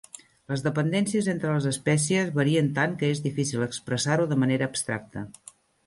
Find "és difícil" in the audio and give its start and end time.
3.17-3.69